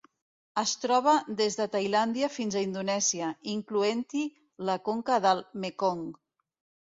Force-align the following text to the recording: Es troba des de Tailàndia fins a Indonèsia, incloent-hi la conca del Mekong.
Es 0.59 0.71
troba 0.85 1.11
des 1.41 1.57
de 1.57 1.65
Tailàndia 1.75 2.29
fins 2.37 2.55
a 2.55 2.63
Indonèsia, 2.69 3.29
incloent-hi 3.55 4.23
la 4.71 4.77
conca 4.89 5.19
del 5.27 5.45
Mekong. 5.67 6.03